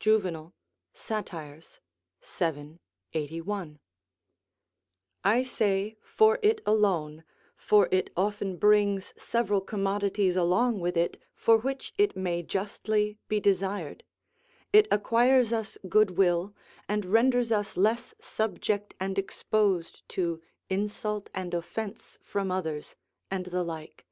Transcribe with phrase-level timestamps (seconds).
[0.00, 0.52] Juvenal,
[0.92, 2.78] Sat., vii.
[3.12, 3.78] 81.]
[5.22, 7.22] I say for it alone;
[7.54, 13.38] for it often brings several commodities along with it, for which it may justly be
[13.38, 14.02] desired:
[14.72, 16.52] it acquires us good will,
[16.88, 22.96] and renders us less subject and exposed to insult and offence from others,
[23.30, 24.04] and the like.